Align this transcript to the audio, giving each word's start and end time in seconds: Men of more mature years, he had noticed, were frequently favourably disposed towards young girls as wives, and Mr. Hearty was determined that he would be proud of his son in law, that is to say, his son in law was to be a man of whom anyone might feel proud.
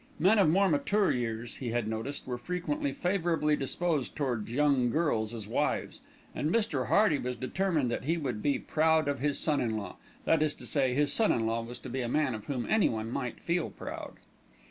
Men 0.17 0.39
of 0.39 0.49
more 0.49 0.67
mature 0.67 1.11
years, 1.11 1.57
he 1.57 1.69
had 1.69 1.87
noticed, 1.87 2.25
were 2.25 2.39
frequently 2.39 2.91
favourably 2.91 3.55
disposed 3.55 4.15
towards 4.15 4.49
young 4.51 4.89
girls 4.89 5.31
as 5.31 5.47
wives, 5.47 6.01
and 6.33 6.49
Mr. 6.49 6.87
Hearty 6.87 7.19
was 7.19 7.35
determined 7.35 7.91
that 7.91 8.05
he 8.05 8.17
would 8.17 8.41
be 8.41 8.57
proud 8.57 9.07
of 9.07 9.19
his 9.19 9.37
son 9.37 9.61
in 9.61 9.77
law, 9.77 9.97
that 10.25 10.41
is 10.41 10.55
to 10.55 10.65
say, 10.65 10.95
his 10.95 11.13
son 11.13 11.31
in 11.31 11.45
law 11.45 11.61
was 11.61 11.77
to 11.77 11.87
be 11.89 12.01
a 12.01 12.09
man 12.09 12.33
of 12.33 12.45
whom 12.45 12.65
anyone 12.67 13.11
might 13.11 13.41
feel 13.41 13.69
proud. 13.69 14.13